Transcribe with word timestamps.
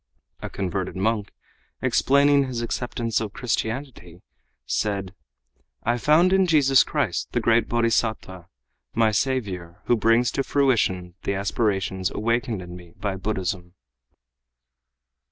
A 0.41 0.49
converted 0.49 0.95
monk, 0.95 1.31
explaining 1.79 2.45
his 2.47 2.63
acceptance 2.63 3.21
of 3.21 3.33
Christianity, 3.33 4.23
said: 4.65 5.13
"I 5.83 5.99
found 5.99 6.33
in 6.33 6.47
Jesus 6.47 6.83
Christ 6.83 7.31
the 7.33 7.39
great 7.39 7.69
Bodhisattva, 7.69 8.47
my 8.95 9.11
Saviour, 9.11 9.83
who 9.85 9.95
brings 9.95 10.31
to 10.31 10.43
fruition 10.43 11.13
the 11.21 11.35
aspirations 11.35 12.09
awakened 12.09 12.63
in 12.63 12.75
me 12.75 12.93
by 12.99 13.15
Buddhism." 13.15 13.75